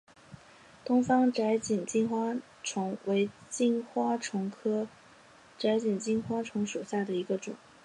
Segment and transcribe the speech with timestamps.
[0.83, 4.87] 东方窄颈金花虫为金花虫科
[5.59, 7.53] 窄颈金花虫属下的一个种。